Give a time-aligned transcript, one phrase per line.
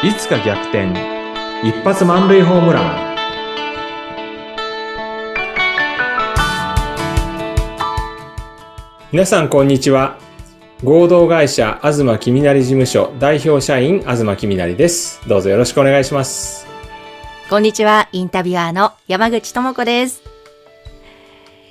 [0.00, 0.92] いつか逆転。
[1.64, 3.16] 一発満塁ホームラン。
[9.10, 10.16] 皆さんこんにちは。
[10.84, 15.20] 合同会社東きみなり事務所代表社員東きみなりです。
[15.28, 16.68] どうぞよろしくお願いします。
[17.50, 20.22] こんにちは、インタビュアーの山口智子です。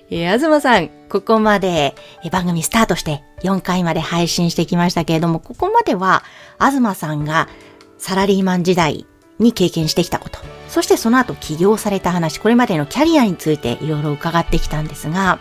[0.09, 6.23] えー、東さん、ここまで、えー番組スタートして4回まで配信してきましたけれども、ここまでは、
[6.59, 7.47] 東さんが
[7.97, 9.05] サラリーマン時代
[9.39, 15.39] に経験してきたこと、そしてその後起業された話、これまでのキャリアについていろいろ伺ってきたんですが、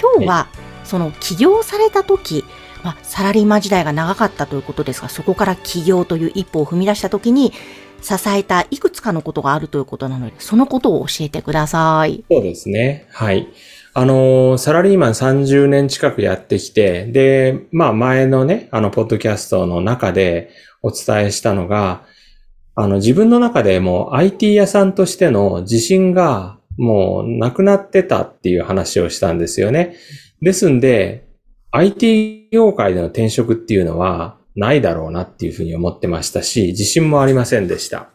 [0.00, 0.48] 今日は、
[0.84, 2.44] その起業された時、
[2.82, 7.52] まあ、サラリーマン時代が長かったということですが、そこから起業という一歩を踏み出した時に、
[8.02, 12.22] 支えたいくつかのことがあるということなので、そのことを教えてください。
[12.30, 13.08] そうですね。
[13.10, 13.48] はい。
[13.96, 20.50] あの、サラリーマン30年近くやってきて、で、まあ前のね、あの、ポッドキャストの中で
[20.82, 22.04] お伝えしたのが、
[22.74, 29.94] あの、自分の中でも IT 屋さんとしての自信がもうなくなってたっていう話をしたんですよね。
[30.42, 31.28] ですんで、
[31.70, 38.13] IT 業界での転職っていうのはないだろうなっていうふうに思ってましたし、自信もありませんでした。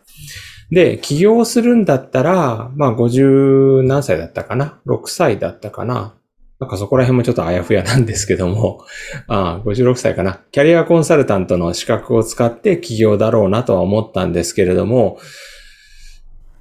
[0.71, 6.15] で、起業するんだったら、まあ50何歳だったかな ?6 歳だったかな？
[6.59, 8.83] なんかそこら辺もちょっとあやふやなんですけども、
[9.27, 10.41] ああ56歳かな。
[10.51, 15.19] キャリアコンサルタントの資格を使って起業だろうなとは思ったんですけれども、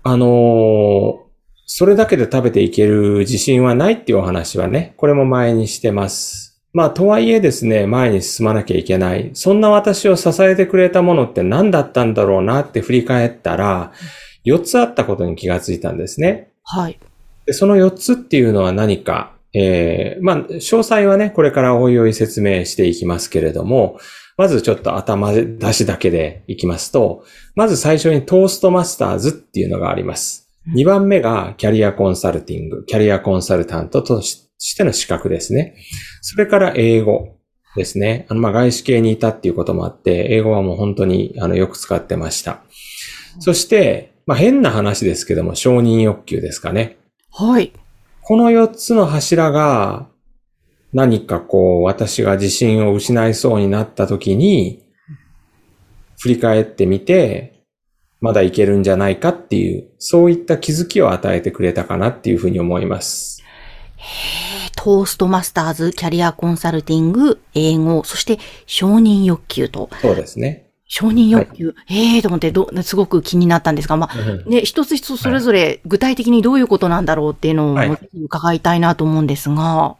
[0.03, 1.29] あのー
[1.71, 6.58] それだけで食べていける自信はないっていうお話はね、これも前にしてます。
[6.73, 9.31] まあ、とはいえですね、前に進まなきゃいけない。
[9.35, 13.93] そんな私を支えてくれたものって何だったんだろうなって振り返ったら、
[14.45, 16.51] 4つあったことに気がついたんですね。
[16.65, 16.99] はい。
[17.47, 23.99] でその4つっていうのは何か、えー、まあ、詳細はね、これからおいおい説明していきますけれども、
[24.37, 27.25] まずちょっと頭出しだけでいきますと、
[27.57, 30.49] まず最初にトーストマスターズっていうのがあります。
[30.75, 34.48] 2番目がキャリアコンサルティング、キャリアコンサルタントとして
[34.85, 35.77] の資格ですね。
[36.21, 37.37] それから英語
[37.77, 38.27] ですね。
[38.29, 42.63] あの、まあ、外資系にいたっていうこともあって、英語はもう本当にあのよく使ってました。
[43.41, 46.99] そして、まあ、変な話ですけども、承認欲求ですかね。
[47.33, 47.73] はい。
[48.23, 50.09] この4つの柱が
[50.93, 54.85] 何かこう私が自信を失いそうになった時に
[56.21, 57.65] 振り返ってみて
[58.21, 63.43] まだいけるんじゃないかっていうそういった気づきを与えてくれたかなっていうふうに思います。
[63.99, 64.48] トー
[65.07, 69.89] ストマスターズ、キャリアコンサルティング、英語、そして承認欲求と。
[70.01, 70.69] そうですね。
[70.91, 77.77] 承認欲求、ええー、と思ってど、すごく気になったんですが、まあ、ね、一つ一つそれぞれ具体的にどういうことなんだろうっていうのを
[78.25, 79.97] 伺いたいなと思うんですが、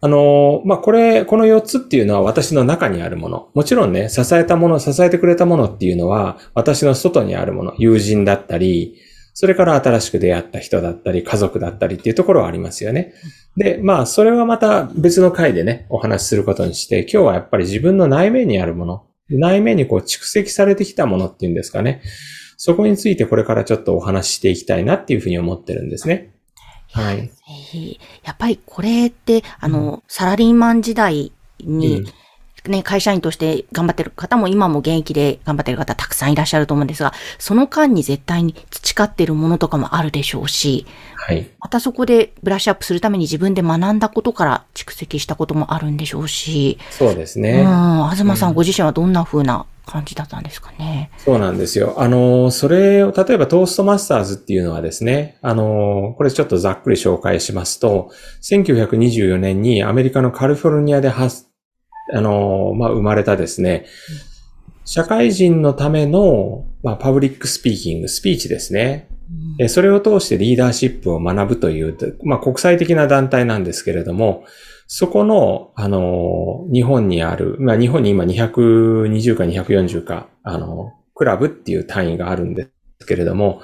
[0.00, 3.48] あの、まあ、これ、この4つっていうのは私の中にあるもの。
[3.54, 7.74] もちろんね、支えたもの、支えてくれたものっていうのは私の外にあるもの。
[7.78, 8.96] 友人だったり、
[9.34, 13.12] それから新しく出会った人だったり、家族だったりっていうところはありますよね。
[13.56, 19.04] で、まあ、それはまた別の回でね、お話しすることにして、今日はやっぱり自分の内面にあるもの。
[19.28, 22.00] 内面にこう蓄積されてきたものっていうんですかね。
[22.56, 26.34] そこについてこれからちょっとお話ししていきたいなっていうふうに思ってるんですね。
[26.92, 27.30] はい。
[28.22, 32.04] やっぱりこれって、あの、サラリーマン時代に、
[32.66, 40.86] ね、会社員として頑張ってる方も今も現役で頑張ってる方たくさんいらっしゃると思うんですが、その間に絶対に培ってるものとかもあるでしょうし、
[41.16, 41.48] はい。
[41.58, 47.64] またそこでブラッシュアップするために自分で学んだことから蓄積したこともあるんでしょうし、そうですうん、ね。
[48.12, 51.10] 東さんご自身はどんな風な感じだったんですかね？
[51.18, 51.96] そうなんですよ。
[51.98, 58.10] あの、それを、例えばトーストマスターズっていうのはですね、あの、これちょっとざっくり紹介しますと、
[58.42, 61.46] 1924年にアメリカのカリフォルニアで発、
[62.12, 63.86] あの、まあ、生まれたですね、
[64.84, 69.08] 社会人のための、まあ、 public speaking、スピーチですね。
[69.58, 74.44] えそれを通してリーダーシップを学ぶという、まあ、国際的な団体なんですけれども、
[74.86, 82.68] そこの、あの、日本にある、まあ、日本に今220か240か、あの、クラブっていう単位があるんで
[83.00, 83.62] すけれども、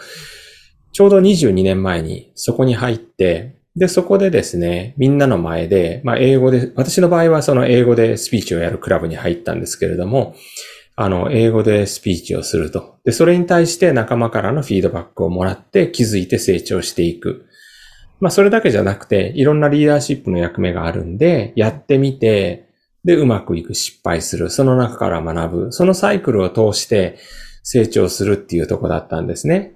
[0.93, 10.34] ちょうど22年前にそこに入って、で、そこでですね、みんなの前で、まあ、英語で、私の場合はその英語でスピーチをやるクラブに入ったんですけれども、
[10.96, 12.96] あの、英語でスピーチをすると。
[13.05, 17.46] で、それに対して仲間からのフィードバックをもらって気づいて成長していく。
[18.20, 22.69] まあ、それだけじゃなくて、いろんなリーダーシップの役目があるんで、やってみて、
[23.05, 24.50] で、うまくいく、失敗する。
[24.50, 25.72] その中から学ぶ。
[25.72, 27.19] そのサイクルを通して
[27.62, 29.75] 成長するっていうとこだったんですね。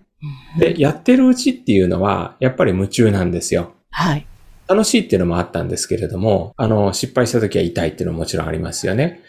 [0.59, 3.73] で、やってるうちっていうのは、やっぱり夢中なんですよ。
[3.95, 4.27] はい。
[4.67, 9.21] 楽しいっていうのもあったんですけれども、あの、失敗した時は痛いっていうのももちろんありますよね。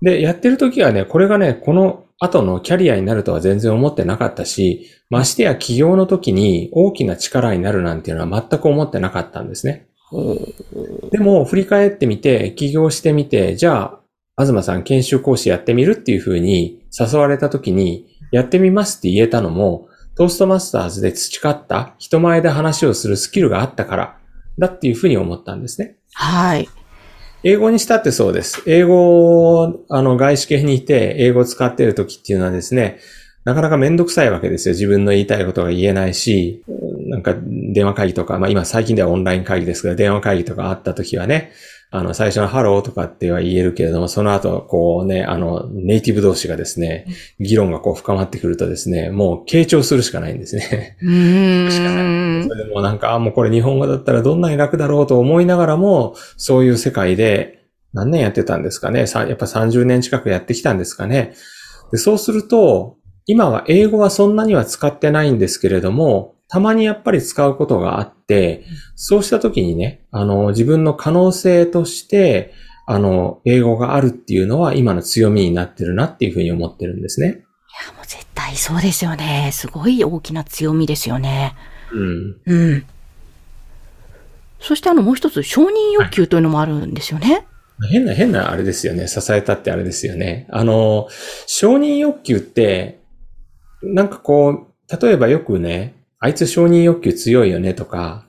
[0.00, 9.86] で、やってる時はね、これがね、この後のキャリアになるとは全然思ってなかったし、ましてや起業の時に大きな力になるなんていうのは全く思ってなかったんですね。
[11.10, 13.98] でも、振り返ってみて、起業してみて、じゃ
[14.38, 24.18] あ、東さん研修講師やってみるっていうふうに誘われた時に、やってみますって言えたのも、トーストマスターズで培った人前で話をするスキルがあったから
[24.58, 25.96] だっていうふうに思ったんですね。
[26.14, 26.68] はい。
[27.42, 28.62] 英語にしたってそうです。
[28.66, 32.98] 英語、あの、外資系にいて、英語を使っている時っていうのはですね、
[33.44, 34.72] なかなかめんどくさいわけですよ。
[34.72, 36.64] 自分の言いたいことが言えないし、
[37.08, 41.52] なんか電話会議とか、まあ今最近ではオンライン会議ですけど、電話会議とかあった時はね、
[41.90, 47.06] あの、最初のハローとかっては言えるけれども、その後、こうね、あの、ネイティブ同士がですね、
[47.38, 50.96] 議論がこう深まってくるとですね、もう傾聴するしかないんですね。
[51.00, 51.70] うん。
[51.70, 52.48] しかない。
[52.48, 57.62] それでもなんか、あ、もうこれ日本語だったらどんなに楽だろうと思いながらも、そういう世界で
[57.92, 59.00] 何年やってたんですかね？
[59.00, 61.34] やっぱ30年近くやってきたんですかね？
[61.92, 62.96] でそうすると、
[63.26, 68.64] 今は英語はそんなには使ってないんですけれども、たまにやっぱり使うことがあって、
[68.94, 72.52] そうした時にね、あの、自分の可能性として、
[72.86, 77.26] あの、英語があるっていうのは今の強みになってるなっていうふうに思ってるんですね。
[77.26, 77.36] いや、
[77.96, 79.50] もう絶対そうですよね。
[79.52, 81.54] すごい大きな強みですよね。
[81.92, 82.36] うん。
[82.46, 82.86] うん。
[84.60, 87.46] そしてあの、もう一つ、承認欲求というのもあるんですよね。
[87.90, 89.08] 変な、変なあれですよね。
[89.08, 90.46] 支えたってあれですよね。
[90.50, 91.08] あの、
[91.46, 93.00] 承認欲求って、
[93.82, 98.26] なんかこう、例えばよくね、あいつ承認欲求強いよねとか、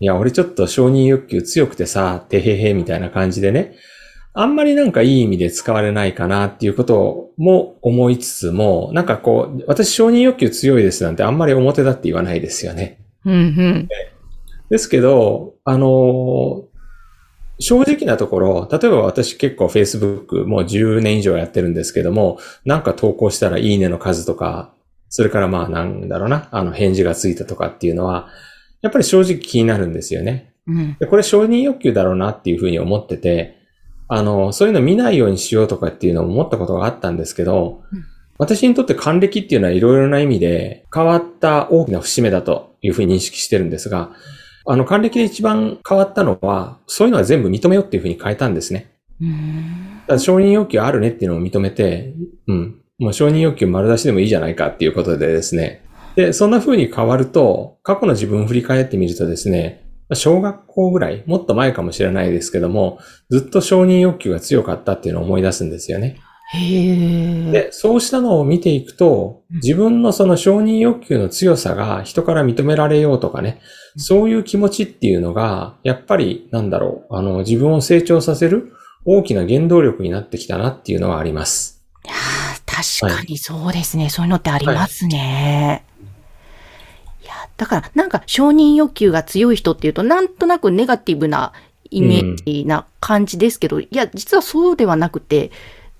[0.00, 3.76] いや、俺ちょっと承認欲求強くてさ、てへへみたいな感じでね、
[4.34, 12.98] あんまりなんかいい意味で使われないかなっていうことも思いつつも、なんかこう、私承認欲求強いですなんてあんまり表だって言わないですよね。
[13.24, 13.88] うんうん、
[14.68, 16.64] ですけど、あの、
[17.60, 24.73] 正直なところ、例えば私結構 Facebook もう10年以上やってるんですけども、なんか投稿したらいいねの数とか、
[25.16, 28.30] それからまあなんだろうな、あの返事がついたとかっていうのは、
[28.82, 30.54] やっぱり正直気になるんですよね。
[30.66, 33.56] うん、でこれ承認欲求だろうなっていうふうに思ってて、
[34.08, 38.04] あの、そういうの見ないようにしようとかっていうのを思ったことがあったんですけど、うん、
[38.38, 44.10] 私にとって還暦っていうのはいろいろな意味で変わった大きな節目だというふうに認識してるんですが、
[44.66, 48.90] あの、還暦で一番変わったのは、そういうのは全部認めようっていうふうに変えたんですね。
[50.18, 52.14] 承認欲求あるねっていうのを認めて、
[52.48, 52.80] うん。
[52.98, 55.84] もう承認欲求丸出しでもいいじゃないかっていうことでですね。
[56.16, 62.98] で、そんな風に変わると、過去の自分を振り返ってみるとですね、小学校ぐらい、もっと前かもしれないですけども、
[63.30, 66.18] ずっと承認欲求が強かったっていうのを思い出すんですよね。
[66.52, 73.60] へで、そうしたのを見ていくと、自分のその承認欲求の強さが人から認められようとかね、
[73.96, 78.72] そういう気持ちっていうのが、やっぱり、なんだろう、あの、自分を成長させる
[79.04, 81.82] 大きな原動力になってきたなっていうのはあります。
[83.00, 85.84] 確かにそうですね、はい、そういうのってありますね。
[85.98, 86.04] は
[87.22, 91.52] い、いや、だから、なんか承認欲求が強い人っていうと、なんとなくネガティブな
[91.90, 95.50] イメージな感じですけど、うん、いや、実はそうではなくて、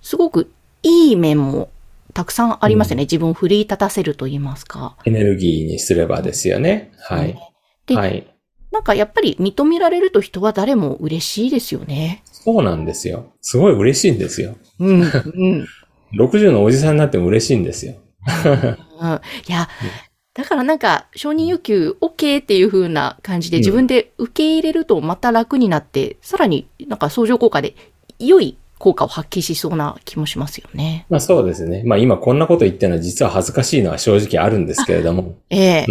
[0.02, 0.50] すごく
[0.82, 1.70] いい面も
[2.12, 3.02] たくさんありますよね。
[3.02, 4.96] うん、自分を奮い立たせると言いますか。
[5.04, 6.92] エネルギーにすればですよね。
[7.00, 7.38] はい。
[7.86, 8.26] で、はい、
[8.70, 12.22] なんかやっぱり認められると人は誰も嬉しいですよね。
[12.32, 13.32] そうなんですよ。
[13.41, 14.56] すごい嬉しいんですよ。
[14.81, 15.00] うん。
[15.00, 15.67] うん。
[16.19, 17.94] 60のおじさんになっても嬉しいんですよ。
[19.01, 19.69] うん、いや、
[20.35, 27.75] だからなんか、承認欲求 OK っていう風な感じで自分で受け入れるとまた楽になって、うん、さらになんか相乗効果で
[28.19, 31.06] 良い効果を発揮しそうな気もしますよね。
[31.09, 31.83] まあそうですね。
[31.87, 35.37] まあ今こんなこと言ってるのは実は恥ずかしいのは正直あるんですけれども。
[35.51, 35.87] ええ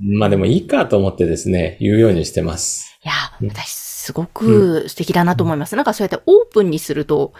[0.00, 2.98] うん、まあでもいいかと思ってですね、言うようにしてます。
[3.04, 3.70] いや、私
[4.08, 5.74] すごく素敵だなと思います。
[5.74, 7.34] うん、なんかそうやってオープンにすると、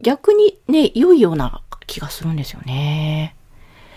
[0.00, 3.34] 逆にね、良いような気がするんですよね。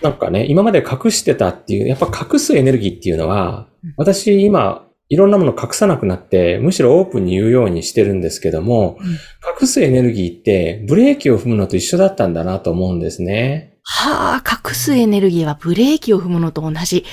[0.02, 9.10] なんかね、今まで隠してたっていう、やっぱ隠すエネルギーっていうのは、私今、いろんなもの隠さなくなって、むしろオープンに言うようにしてるんですけども、うん、
[9.60, 13.74] 隠すエネルギーってブレーキを踏むのと一緒だったんだなと思うんですね。
[13.84, 17.04] はあ、隠すエネルギーはブレーキを踏むのと同じ。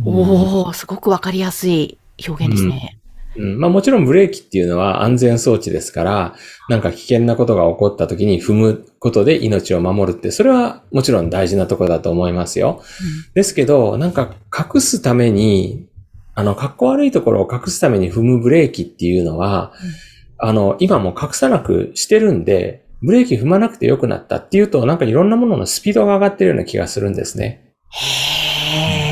[0.00, 2.98] うん、おおすごくわかりやすい表現ですね。
[3.36, 6.34] うん、まあもちろんブレーキっていうのは安全装置ですから、
[6.68, 12.80] なんか危険なことが起こった時に踏むことで命を守るって、それはもちろん大事なところだと思いますよ。
[12.80, 15.86] うん、ですけど、なんか隠すために、
[16.34, 19.72] あの、格好悪いところを隠すために踏むブレーキっていうのは、
[20.40, 27.74] うん、あの、今も隠さなくしてるんで、ブレーキ踏まなくてよくなったっていうと、なんかいろんなもののスピードが上がってるような気がするんですね。
[27.90, 29.03] へー。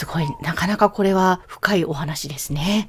[0.00, 2.88] すごい、なかなかこれは深いお話ですね。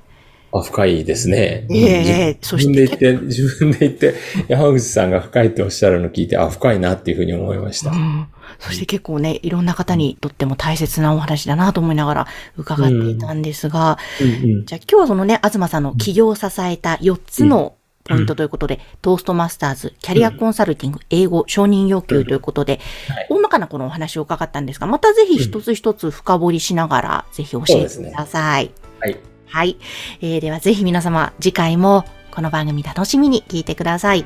[0.54, 1.68] あ、深いですね。
[1.70, 4.16] ええそし自分でて言って、自分で言って、
[4.48, 7.92] 山口さんが深いっておっしゃるの聞いて、あ、深いなっていうふうに思いました。
[7.92, 7.96] う。
[7.96, 8.28] ん。
[8.60, 14.66] そして結構ね、いろんな方にとっても大切なお話だなと思いながら伺っていたんですが、うんうん。
[14.66, 23.28] じゃあ今日はそのね、東さんの起業を支えた4つのポイントということで、トーストマスターズ、キャリアコンサルティング、英語、承認要求ということで、はい。
[23.30, 28.72] 大まかなこのお話を伺ったんですが、またぜひ一つ一つ深掘りしながら、ぜひ教えてください。
[29.00, 29.20] はい。
[29.46, 29.78] はい。
[30.22, 34.26] えーではぜひ皆様、次回もこの番組楽しみに聞いてください。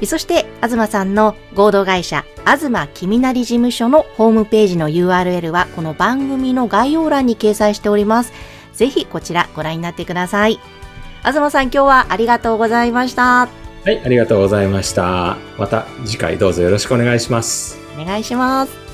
[0.00, 8.32] えそして、東さんの合同会社、東君なり事務所のホームページの URL は、この番組の概要欄に掲載しております。
[8.74, 10.60] ぜひこちらご覧になってください。
[11.24, 13.48] 東さん、今日はありがとうございました。
[13.84, 15.36] はい、ありがとうございました。
[15.56, 17.77] また次回どうぞよろしくお願いします。
[18.00, 18.87] お願いします。